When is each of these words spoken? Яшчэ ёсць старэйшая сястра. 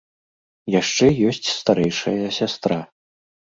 Яшчэ 0.75 1.05
ёсць 1.29 1.51
старэйшая 1.59 2.25
сястра. 2.41 2.83